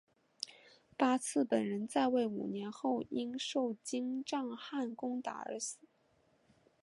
[0.97, 5.77] 八剌本人在位五年后因受金帐汗攻打而死。